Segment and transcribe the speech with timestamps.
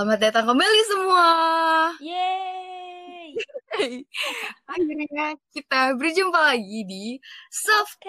[0.00, 1.28] Selamat datang kembali semua.
[2.00, 3.36] Yeay!
[4.72, 7.20] Akhirnya kita berjumpa lagi di
[7.52, 8.08] Softcast.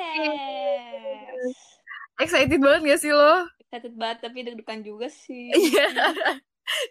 [2.16, 3.44] Excited banget gak sih lo?
[3.68, 5.52] Excited banget tapi deg-degan juga sih.
[5.60, 5.92] Iya.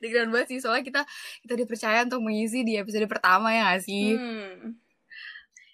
[0.04, 1.08] Deg-degan banget sih soalnya kita
[1.48, 4.20] kita dipercaya untuk mengisi di episode pertama ya gak sih?
[4.20, 4.76] Hmm.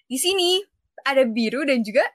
[0.07, 0.63] Di sini
[1.03, 2.07] ada Biru dan juga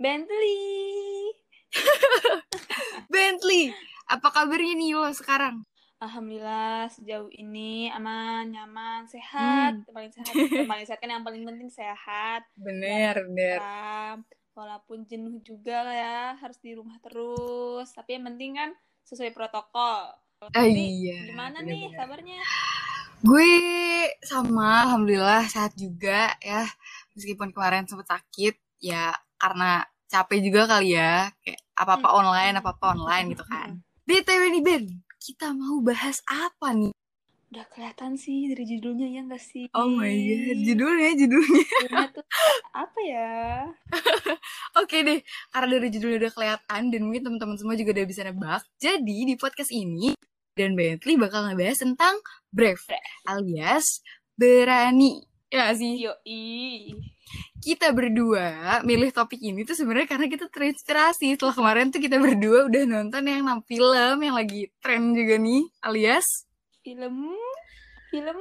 [0.00, 1.28] Bentley.
[3.12, 3.68] Bentley.
[4.08, 5.60] Apa kabarnya nih lo sekarang?
[6.02, 9.78] Alhamdulillah sejauh ini aman, nyaman, sehat.
[9.88, 10.34] Paling sehat,
[10.66, 12.44] paling sehat kan yang paling penting sehat.
[12.58, 13.58] Bener, bener.
[13.62, 14.18] Ya,
[14.52, 17.88] walaupun jenuh juga lah ya, harus di rumah terus.
[17.94, 18.70] Tapi yang penting kan
[19.06, 20.12] sesuai protokol.
[20.52, 21.24] Ah, iya.
[21.24, 21.96] Gimana nih bener-bener.
[21.96, 22.40] kabarnya?
[23.24, 23.52] Gue
[24.20, 26.68] sama, alhamdulillah sehat juga ya.
[27.16, 29.80] Meskipun kemarin sempat sakit, ya karena
[30.12, 31.32] capek juga kali ya.
[31.40, 32.18] Kayak apa-apa Hmm.
[32.20, 33.80] online, apa-apa online gitu kan.
[34.04, 34.84] BTW nih Ben,
[35.24, 36.92] kita mau bahas apa nih?
[37.48, 39.64] Udah kelihatan sih dari judulnya ya nggak sih?
[39.72, 41.64] Oh my god, judulnya, judulnya.
[41.64, 42.26] Judulnya tuh
[42.76, 43.32] apa ya?
[44.84, 48.62] Oke deh, karena dari judulnya udah kelihatan dan mungkin teman-teman semua juga udah bisa nebak.
[48.76, 50.12] Jadi di podcast ini
[50.52, 52.20] dan Bentley bakal ngebahas tentang
[52.52, 52.84] brave
[53.24, 54.04] alias
[54.36, 55.24] berani.
[55.48, 56.04] Ya sih?
[56.04, 57.13] Yoi.
[57.64, 62.68] Kita berdua milih topik ini tuh sebenarnya karena kita terinspirasi setelah kemarin tuh kita berdua
[62.68, 66.26] udah nonton yang enam film yang lagi tren juga nih alias
[66.84, 67.32] Film
[68.12, 68.40] film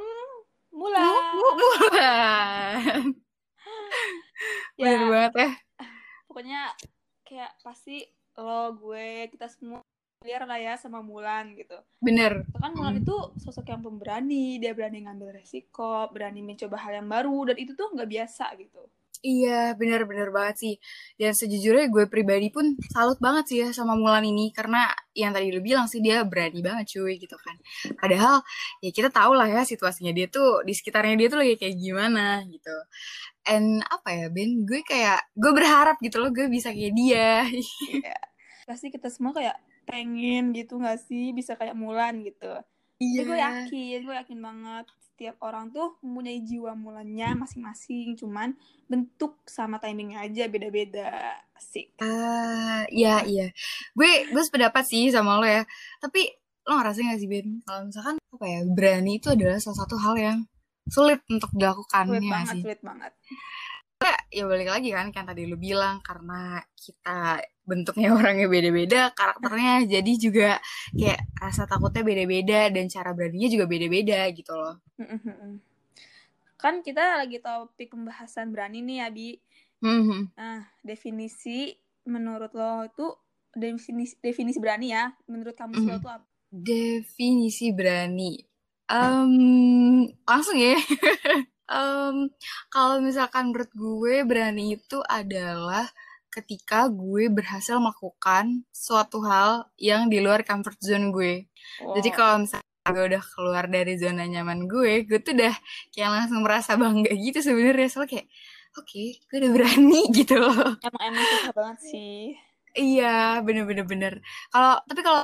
[0.73, 1.05] Mulan.
[1.37, 3.03] Mulan.
[4.73, 5.49] Ya, Bener banget ya.
[6.27, 6.61] pokoknya
[7.23, 8.03] kayak pasti
[8.35, 9.85] lo gue kita semua
[10.23, 11.75] familiar lah ya sama Mulan gitu.
[11.99, 12.47] Bener.
[12.55, 13.11] Kan Mulan itu
[13.43, 17.91] sosok yang pemberani, dia berani ngambil resiko, berani mencoba hal yang baru dan itu tuh
[17.91, 18.87] nggak biasa gitu.
[19.23, 20.75] Iya, bener-bener banget sih.
[21.19, 24.55] Dan sejujurnya gue pribadi pun salut banget sih ya sama Mulan ini.
[24.55, 27.59] Karena yang tadi lu bilang sih dia berani banget cuy gitu kan.
[27.99, 28.43] Padahal
[28.79, 32.47] ya kita tahu lah ya situasinya dia tuh di sekitarnya dia tuh lagi kayak gimana
[32.47, 32.75] gitu.
[33.43, 37.43] And apa ya Ben, gue kayak, gue berharap gitu loh gue bisa kayak dia.
[37.91, 38.15] Iya.
[38.63, 42.51] Pasti kita semua kayak pengen gitu nggak sih bisa kayak Mulan gitu.
[43.01, 43.21] Iya.
[43.27, 48.57] Gue yakin, gue yakin banget setiap orang tuh mempunyai jiwa mulanya masing-masing, cuman
[48.89, 51.37] bentuk sama timingnya aja beda-beda.
[51.53, 51.93] Asik.
[52.01, 53.53] Ah, iya, iya.
[53.93, 55.67] Gue, gue sependapat sih sama lo ya.
[56.01, 56.25] Tapi
[56.65, 60.15] lo ngerasain gak sih Ben, kalau misalkan apa ya, berani itu adalah salah satu hal
[60.17, 60.37] yang
[60.89, 62.61] sulit untuk dilakukan, Sulit ya banget, sih?
[62.65, 63.11] sulit banget.
[64.31, 70.11] Ya balik lagi kan kan tadi lu bilang karena kita bentuknya orangnya beda-beda karakternya jadi
[70.19, 70.49] juga
[70.95, 74.75] kayak rasa takutnya beda-beda dan cara beraninya juga beda-beda gitu loh
[76.57, 79.35] Kan kita lagi topik pembahasan berani nih ya, Bi.
[79.83, 80.31] Mhm.
[80.39, 81.75] Nah, definisi
[82.07, 83.07] menurut lo itu
[83.51, 85.87] definisi definisi berani ya, menurut kamu Mhm.
[85.91, 86.27] lo tuh apa?
[86.53, 88.37] definisi berani
[88.87, 90.77] Em, langsung ya
[91.73, 92.29] Em,
[92.69, 95.89] kalau misalkan menurut gue berani itu adalah
[96.29, 101.49] ketika gue berhasil melakukan suatu hal yang di luar comfort zone gue
[101.97, 102.15] Jadi Oh.
[102.15, 105.55] kalau misalnya gue udah keluar dari zona nyaman gue, gue tuh udah
[105.89, 108.27] kayak langsung merasa bangga gitu sebenarnya soalnya kayak
[108.75, 110.77] oke, gue udah berani gitu loh.
[110.83, 112.17] emang emang susah banget sih.
[112.73, 114.13] Iya, bener-bener bener.
[114.49, 115.21] Kalau tapi kalau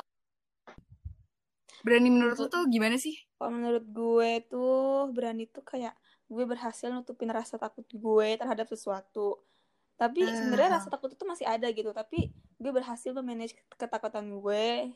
[1.80, 3.16] berani menurut lo tuh gimana sih?
[3.36, 5.96] Kalau menurut gue tuh berani tuh kayak
[6.30, 9.42] gue berhasil nutupin rasa takut gue terhadap sesuatu.
[10.00, 10.76] Tapi sebenarnya Ah.
[10.80, 12.32] rasa takut itu masih ada gitu, tapi
[12.62, 14.94] gue berhasil memanage ketakutan gue.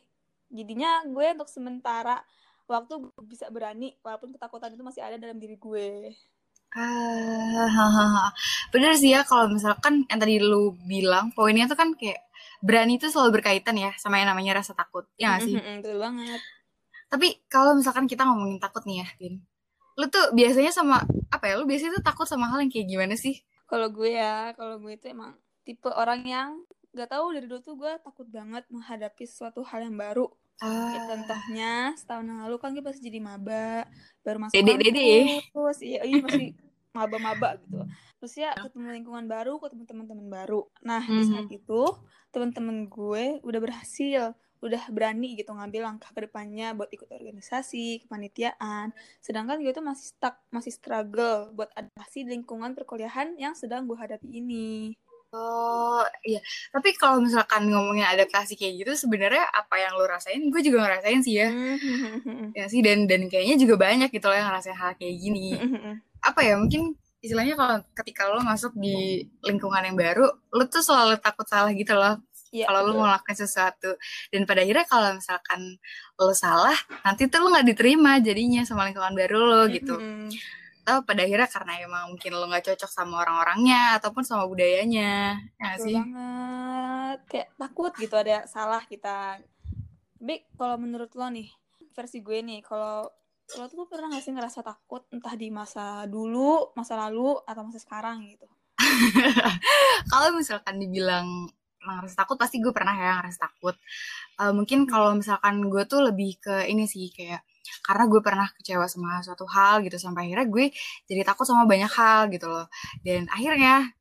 [0.54, 2.22] Jadinya gue untuk sementara
[2.70, 2.94] waktu
[3.28, 6.16] bisa berani walaupun ketakutan itu masih ada dalam diri gue.
[6.74, 7.70] Ah,
[8.74, 12.18] bener sih ya kalau misalkan yang tadi lu bilang poinnya tuh kan kayak
[12.66, 15.54] berani itu selalu berkaitan ya sama yang namanya rasa takut, ya gak sih?
[15.54, 16.42] Mm-mm, Betul banget.
[17.12, 19.36] Tapi kalau misalkan kita ngomongin takut nih ya, Vin.
[19.94, 21.54] Lu tuh biasanya sama apa ya?
[21.62, 23.42] Lu biasanya tuh takut sama hal yang kayak gimana sih?
[23.70, 26.50] Kalau gue ya, kalau gue itu emang tipe orang yang
[26.94, 30.30] gak tahu dari dulu tuh gue takut banget menghadapi sesuatu hal yang baru.
[30.62, 33.84] Ya, Ah, contohnya setahun yang lalu kan gue pasti jadi maba
[34.24, 35.12] baru masuk Dede, dede.
[35.52, 36.56] kampus iya iya masih
[36.96, 37.84] maba-maba gitu
[38.22, 41.58] terus ya ketemu lingkungan baru ketemu teman-teman baru nah di saat Mhm.
[41.60, 41.82] itu
[42.32, 44.22] teman-teman gue udah berhasil
[44.64, 50.16] udah berani gitu ngambil langkah ke depannya buat ikut organisasi kepanitiaan sedangkan gue tuh masih
[50.16, 54.96] stuck masih struggle buat adaptasi di lingkungan perkuliahan yang sedang gue hadapi ini
[55.34, 56.38] Oh iya,
[56.70, 60.46] tapi kalau misalkan ngomongin adaptasi kayak gitu, sebenarnya apa yang lu rasain?
[60.54, 61.50] Gue juga ngerasain sih ya,
[62.54, 65.58] ya sih dan dan kayaknya juga banyak gitu loh yang ngerasain hal kayak gini.
[66.22, 66.94] Apa ya mungkin
[67.26, 71.98] istilahnya kalau ketika lo masuk di lingkungan yang baru, lo tuh selalu takut salah gitu
[71.98, 72.22] loh.
[72.54, 73.98] Yeah, kalau lu mau lakukan sesuatu
[74.30, 75.82] dan pada akhirnya kalau misalkan
[76.22, 79.98] lo salah nanti tuh lo nggak diterima jadinya sama lingkungan baru lo gitu.
[79.98, 80.62] Mm -hmm.
[80.84, 85.72] atau pada akhirnya karena emang mungkin lo nggak cocok sama orang-orangnya ataupun sama budayanya ya
[85.80, 85.96] sih.
[85.96, 89.42] banget kayak takut gitu ada salah kita.
[90.24, 91.52] Bik kalau menurut lo nih
[91.96, 93.08] versi gue nih kalau
[93.60, 97.80] lo tuh pernah gak sih ngerasa takut entah di masa dulu masa lalu atau masa
[97.80, 98.48] sekarang gitu?
[100.12, 101.48] Kalau misalkan dibilang
[101.84, 103.76] ngerasa takut pasti gue pernah ya ngerasa takut
[104.40, 104.90] uh, mungkin hmm.
[104.90, 107.44] kalau misalkan gue tuh lebih ke ini sih kayak
[107.84, 110.66] karena gue pernah kecewa sama suatu hal gitu sampai akhirnya gue
[111.08, 112.68] jadi takut sama banyak hal gitu loh
[113.04, 113.92] dan akhirnya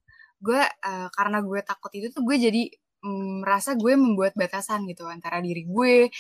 [0.43, 2.63] gue uh, karena gue takut itu tuh gue jadi
[3.07, 6.11] um, merasa gue membuat batasan gitu antara diri gue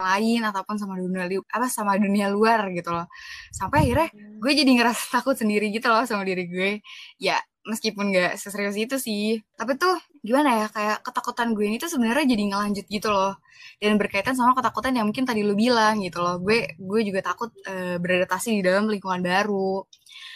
[0.00, 3.06] lain ataupun sama dunia apa sama dunia luar gitu loh
[3.52, 4.40] sampai akhirnya hmm.
[4.40, 6.70] gue jadi ngerasa takut sendiri gitu loh sama diri gue
[7.20, 7.36] ya
[7.70, 9.38] meskipun gak seserius itu sih.
[9.54, 13.38] Tapi tuh gimana ya kayak ketakutan gue ini tuh sebenarnya jadi ngelanjut gitu loh.
[13.80, 16.36] Dan berkaitan sama ketakutan yang mungkin tadi lu bilang gitu loh.
[16.42, 19.86] Gue gue juga takut uh, beradaptasi di dalam lingkungan baru.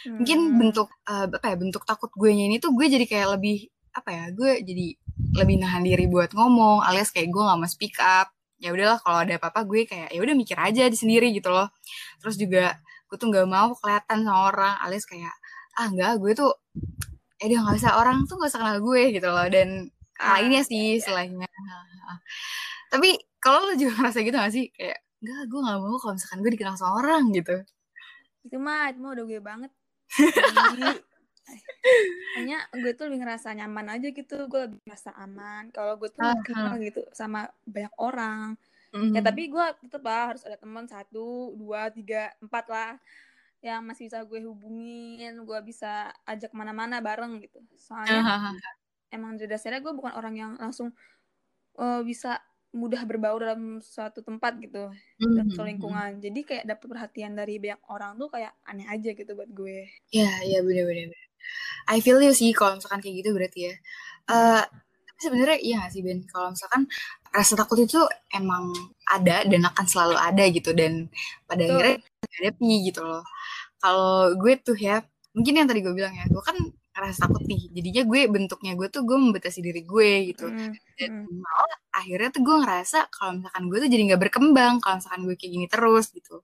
[0.05, 0.21] Hmm.
[0.21, 4.09] mungkin bentuk uh, apa ya bentuk takut gue ini tuh gue jadi kayak lebih apa
[4.13, 4.87] ya gue jadi
[5.33, 8.29] lebih nahan diri buat ngomong alias kayak gue gak mau speak up.
[8.61, 11.67] Ya udahlah kalau ada apa-apa gue kayak ya udah mikir aja di sendiri gitu loh.
[12.21, 12.77] Terus juga
[13.09, 15.33] gue tuh nggak mau kelihatan sama orang alias kayak
[15.75, 16.51] ah enggak gue tuh
[17.35, 19.47] eh dia nggak bisa orang tuh nggak usah kenal gue gitu loh.
[19.51, 19.89] Dan
[20.19, 21.49] ah, ini sih selainnya.
[22.91, 23.09] Tapi
[23.43, 24.65] kalau lo juga ngerasa gitu gak sih?
[24.71, 27.55] Kayak enggak gue nggak mau kalau misalkan gue dikenal sama orang gitu.
[28.45, 29.71] Itu mah itu mah udah gue banget.
[32.35, 35.69] Kayaknya gue tuh lebih ngerasa nyaman aja gitu, gue lebih ngerasa aman.
[35.69, 38.57] Kalau gue tuh nggak kenal gitu sama banyak orang.
[38.95, 39.13] Mm-hmm.
[39.13, 42.91] Ya tapi gue tetep lah harus ada teman satu, dua, tiga, empat lah
[43.65, 47.57] yang masih bisa gue hubungin, gue bisa ajak ke mana-mana bareng gitu.
[47.81, 48.53] Soalnya uh-huh.
[49.09, 50.93] emang jadi dasarnya gue bukan orang yang langsung
[51.81, 52.37] uh, bisa
[52.75, 55.31] mudah berbaur dalam suatu tempat gitu mm-hmm.
[55.31, 59.31] dalam suatu lingkungan jadi kayak dapet perhatian dari banyak orang tuh kayak aneh aja gitu
[59.31, 61.15] buat gue ya ya bener-bener
[61.85, 63.73] I feel you sih kalau misalkan kayak gitu berarti ya.
[64.25, 64.63] Uh,
[65.05, 66.19] tapi sebenarnya iya gak sih Ben?
[66.27, 66.81] Kalau misalkan
[67.31, 68.01] rasa takut itu
[68.33, 68.73] emang
[69.05, 71.07] ada dan akan selalu ada gitu dan
[71.45, 71.97] pada akhirnya
[72.41, 73.23] hadapi gitu loh.
[73.79, 75.03] Kalau gue tuh ya,
[75.35, 76.57] mungkin yang tadi gue bilang ya, gue kan
[76.95, 77.69] rasa takut nih.
[77.75, 80.47] Jadinya gue bentuknya gue tuh gue membatasi diri gue gitu.
[80.47, 81.39] Mm, dan mm.
[81.43, 85.35] malah akhirnya tuh gue ngerasa kalau misalkan gue tuh jadi nggak berkembang kalau misalkan gue
[85.35, 86.43] kayak gini terus gitu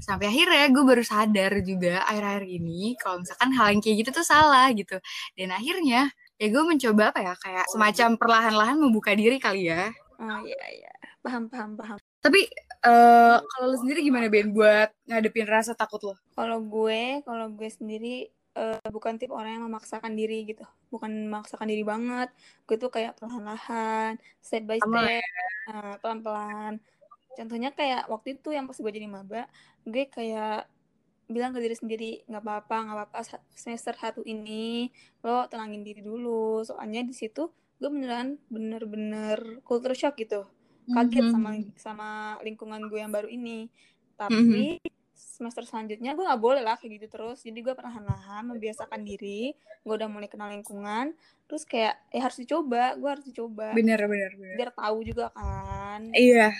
[0.00, 4.26] sampai akhirnya gue baru sadar juga akhir-akhir ini kalau misalkan hal yang kayak gitu tuh
[4.26, 4.96] salah gitu
[5.38, 9.88] dan akhirnya ya gue mencoba apa ya kayak semacam perlahan-lahan membuka diri kali ya
[10.20, 10.92] oh iya iya
[11.24, 12.48] paham paham paham tapi
[12.88, 17.68] uh, kalau lo sendiri gimana Ben buat ngadepin rasa takut lo kalau gue kalau gue
[17.68, 20.64] sendiri uh, bukan tipe orang yang memaksakan diri gitu.
[20.88, 22.30] Bukan memaksakan diri banget.
[22.64, 25.22] Gue tuh kayak perlahan-lahan step by step
[25.70, 26.80] uh, pelan-pelan.
[27.34, 29.50] Contohnya kayak waktu itu yang pas gue jadi maba
[29.84, 30.70] gue kayak
[31.24, 33.20] bilang ke diri sendiri nggak apa-apa nggak apa-apa
[33.56, 34.92] semester satu ini
[35.26, 36.62] lo tenangin diri dulu.
[36.62, 37.50] Soalnya di situ
[37.82, 40.46] gue beneran bener-bener culture shock gitu
[40.84, 41.34] kaget mm -hmm.
[41.34, 42.08] sama sama
[42.44, 43.68] lingkungan gue yang baru ini.
[44.14, 44.94] Tapi mm -hmm
[45.34, 47.42] semester selanjutnya gue nggak boleh lah kayak gitu terus.
[47.42, 49.50] Jadi gue perlahan-lahan membiasakan diri.
[49.82, 51.10] Gue udah mulai kenal lingkungan.
[51.50, 52.94] Terus kayak eh harus dicoba.
[52.94, 53.74] Gue harus dicoba.
[53.74, 54.54] Bener bener, bener.
[54.54, 56.14] biar tahu juga kan.
[56.14, 56.54] Iya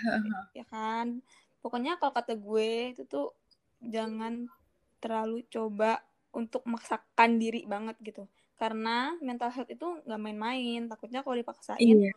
[0.59, 1.23] ya kan?
[1.63, 3.31] Pokoknya kalau kata gue itu tuh
[3.79, 4.51] jangan
[4.99, 6.03] terlalu coba
[6.35, 8.27] untuk memaksakan diri banget gitu.
[8.59, 10.91] Karena mental health itu nggak main-main.
[10.91, 12.13] Takutnya kalau dipaksain iya.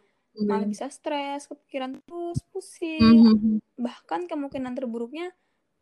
[0.46, 3.56] Malah bisa stres kepikiran terus pusing mm -hmm.
[3.80, 5.34] bahkan kemungkinan terburuknya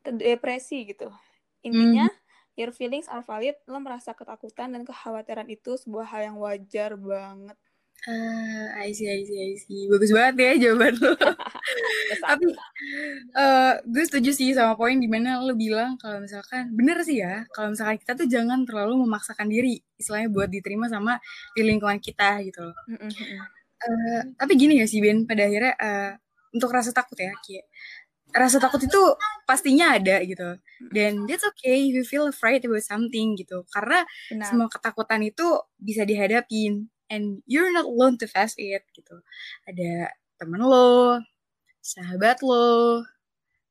[0.05, 1.11] depresi gitu
[1.65, 2.17] intinya mm.
[2.55, 7.57] your feelings are valid lo merasa ketakutan dan kekhawatiran itu sebuah hal yang wajar banget
[8.05, 9.89] Ah, I see, I see, I see.
[9.89, 11.17] Bagus banget ya jawaban lo.
[12.27, 12.45] Tapi
[13.33, 17.49] uh, gue setuju sih sama poin di mana lo bilang kalau misalkan bener sih ya,
[17.49, 21.17] kalau misalkan kita tuh jangan terlalu memaksakan diri, istilahnya buat diterima sama
[21.57, 22.77] di lingkungan kita gitu loh.
[22.85, 23.54] Mm -hmm.
[23.85, 26.11] Uh, tapi gini gak sih Ben, pada akhirnya uh,
[26.51, 27.65] untuk rasa takut ya, kayak
[28.35, 29.01] rasa takut itu
[29.47, 30.59] pastinya ada gitu.
[30.91, 33.63] Dan that's okay if you feel afraid about something gitu.
[33.71, 34.45] Karena Benar.
[34.51, 35.45] semua ketakutan itu
[35.79, 36.91] bisa dihadapin.
[37.07, 39.21] And you're not alone to face it gitu.
[39.69, 41.21] Ada temen lo
[41.79, 43.05] sahabat lo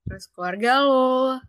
[0.07, 1.43] terus keluarga lo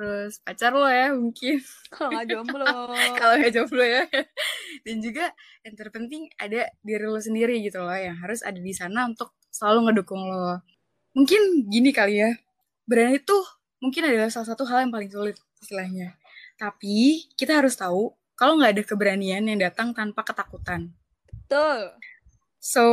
[0.00, 1.60] terus pacar lo ya mungkin
[1.92, 2.64] kalau nggak jomblo
[3.20, 4.08] kalau nggak jomblo ya
[4.88, 5.28] dan juga
[5.60, 9.92] yang terpenting ada diri lo sendiri gitu loh yang harus ada di sana untuk selalu
[9.92, 10.64] ngedukung lo
[11.12, 12.32] mungkin gini kali ya
[12.88, 13.36] berani itu
[13.80, 16.16] mungkin adalah salah satu hal yang paling sulit istilahnya.
[16.60, 20.92] Tapi kita harus tahu kalau nggak ada keberanian yang datang tanpa ketakutan.
[21.28, 21.96] Betul.
[22.60, 22.84] So,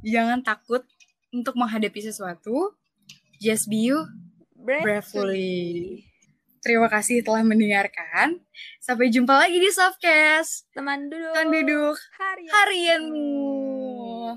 [0.00, 0.84] jangan takut
[1.32, 2.72] untuk menghadapi sesuatu.
[3.38, 4.08] Just be you
[4.56, 6.07] bravely.
[6.58, 8.42] Terima kasih telah mendengarkan.
[8.82, 10.66] Sampai jumpa lagi di Softcast.
[10.74, 11.32] Teman duduk.
[11.32, 12.52] Teman duduk Harian.
[12.52, 14.36] harianmu.